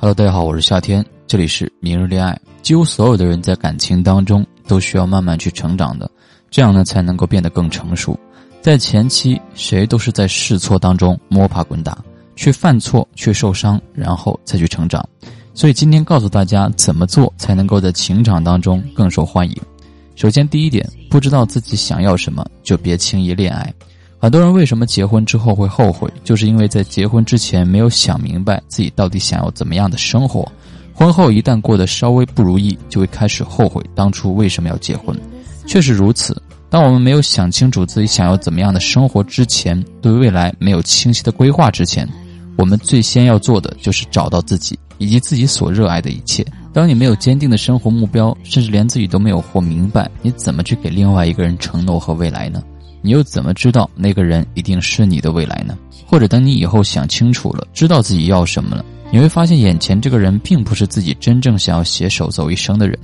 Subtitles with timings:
[0.00, 2.40] Hello，大家好，我是夏天，这里是明日恋爱。
[2.62, 6.08] 几乎所有的人在感情当中都需要慢慢去成长的，
[6.52, 8.16] 这样呢才能够变得更成熟。
[8.62, 11.98] 在前期，谁都是在试错当中摸爬滚打，
[12.36, 15.04] 去犯错，去受伤，然后再去成长。
[15.52, 19.56] 所以今天告诉大家怎么做才能够在情场当中更受欢迎。
[20.14, 23.74] 首先，第一点，不知道自己想要什么，就别轻易恋爱。
[24.20, 30.50] 很多人为什么结婚之后会后悔，就是因为在结婚之前没有想明白自己到底想要怎么样的生活，
[30.92, 35.16] 婚后一旦过得稍微不如意，就会开始后悔当初为什么要结婚。
[35.66, 42.08] 确实如此，当我们没有想清楚自己想要怎么样的生活之前，对未来没有清晰的规划之前，
[42.56, 46.44] 我们最先要做的就是找到自己以及自己所热爱的一切。
[46.72, 52.60] 当你没有坚定的生活目标，甚至连自己都没有活明白，你怎么去给另外一个人承诺和未来呢？
[53.00, 55.76] 你又怎么知道那个人一定是你的未来呢？
[56.06, 62.98] 或者等你以后想清楚了，知道自己要什么了，你会发现眼前这个人并不是自己真正想要携手走一生的人。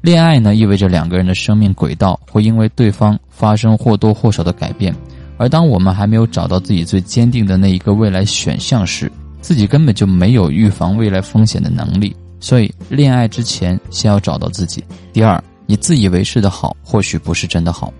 [0.00, 4.94] 恋爱呢，意味着两个人的生命轨道会因为对方发生或多或少的改变，
[5.38, 12.14] 而当我们还没有找到自己最坚定的那一个未来选项时，自己根本就没有预防未来风险的能力。
[12.40, 14.84] 所以，恋爱之前先要找到自己。
[15.14, 17.90] 第二，你自以为是的好，或许不是真的好。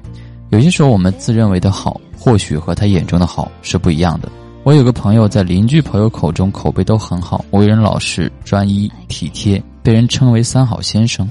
[0.55, 4.30] 有些时候，我们自认为的好，或许和他眼中的好是不一样的。
[4.62, 11.28] 我有个朋友，在邻居朋友口中口碑都很好，为人老实、专一、体贴，被人称为“三好先生”。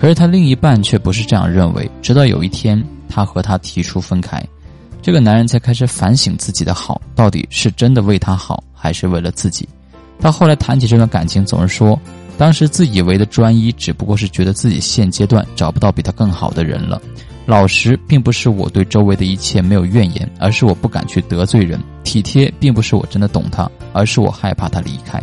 [0.00, 1.88] 可是他另一半却不是这样认为。
[2.02, 4.44] 直到有一天，他和他提出分开，
[5.00, 9.68] 这个男人才开始反省自己的好到底是真的为他好，还是为了自己。
[10.18, 11.96] 他后来谈起这段感情，总是说，
[12.36, 17.00] 当时自以为的专一，只不过是觉得自己现阶段找不到比他更好的人了。
[17.46, 25.22] 老实并不是我对周围的一切没有怨言，而是我不敢去得罪人；体贴并不是我真的懂他，而是我害怕他离开。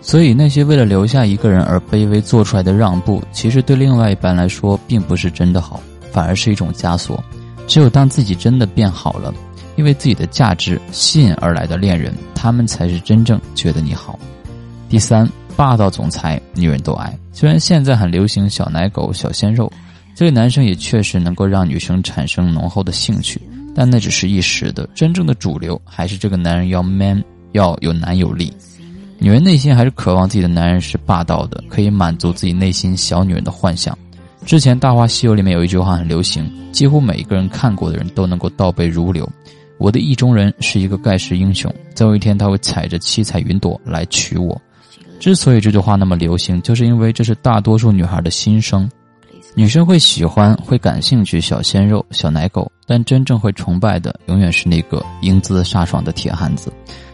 [0.00, 5.78] 所以那些为了留下一个人而卑微做出来的让步，其实对另外一半来说并不是真的好，
[6.10, 7.22] 反而是一种枷锁。
[7.66, 9.34] 只有当自己真的变好了，
[9.76, 14.18] 因为自己的价值吸引而来的恋人，他们才是真正觉得你好。
[14.88, 17.14] 第三，霸道总裁女人都爱。
[17.30, 19.70] 虽然现在很流行小奶狗、小鲜肉。
[20.18, 23.40] 这个男生也确实能够让女生产生浓厚的兴趣，
[23.72, 24.84] 但那只是一时的。
[24.92, 28.52] 真正的主流还是这个男人要 man，要有男有力。
[29.20, 33.96] 女人内心还是渴望自己的男人是霸道的，可以满足自己内心小女人的幻想。
[34.44, 39.30] 之前《大话西游》里面有一句话很流行，几乎每一个人看过的人都能够倒背如流。
[39.78, 44.60] 我的意中人是一个盖世英雄，总有一天他会踩着七彩云朵来娶我。
[45.20, 48.90] 之所以这句话那么流行，就是因为这是大多数女孩的心声。
[49.58, 56.72] 女生会喜欢、会感兴趣小鲜肉、小奶狗，但真正会崇拜的，永远是那个英姿飒爽的铁汉子。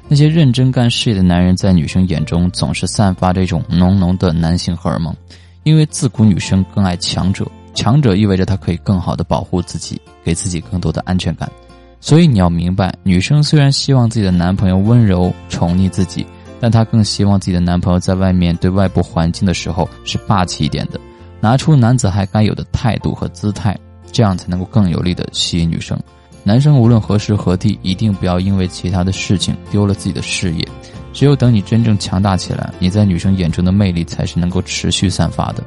[0.09, 5.16] 那些认真干事业的男人，在女生眼中总是散发着一种浓浓的男性荷尔蒙，
[5.62, 11.50] 因为自古女生更爱强者，强者意味着她可以更好的保护自己，给自己更多的安全感。
[11.99, 16.27] 所以你要明白，女生虽然希望自己的男朋友温柔宠溺自己，
[16.60, 21.00] 但她更希望自己的男朋友在外面对外部环境的时候是霸气一点的。
[21.44, 23.78] 拿出男子汉该有的态度和姿态，
[24.10, 25.94] 这样才能够更有力的吸引女生。
[26.43, 30.66] 男生无论何时何地，一定不要因为其他的事情丢了自己的事业。
[31.12, 35.62] 只有等你真正强大起来，你在女生眼中的魅力才是能够持续散发的。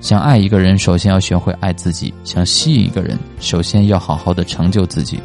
[0.00, 5.20] 想爱一个人，首先要学会爱自己；想吸引一个人，首先要好好的成就自己。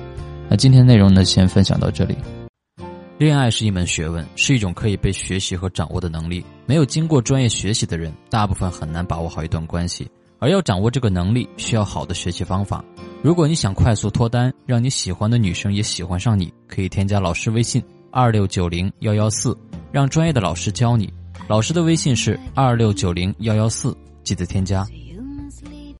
[0.50, 2.17] 那今天内容呢，先分享到这里。
[3.17, 6.45] 恋爱是一门学问，是一种可以被学习和掌握的能力。
[6.65, 10.05] 没有经过专业学习的人，大部分很难把握好一段关系。
[10.37, 12.83] 而要掌握这个能力，需要好的学习方法。
[13.21, 17.81] 如果你想快速脱单，让你喜欢的女生也喜欢上你，可以添加老师微信
[18.11, 19.57] 二六九零幺幺四，
[19.93, 21.11] 让专业的老师教你。
[21.47, 24.85] 老师的微信是二六九零幺幺四，记得添加。